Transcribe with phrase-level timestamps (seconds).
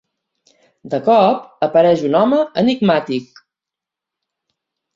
[0.93, 3.45] De cop, apareix un home enigmàtic.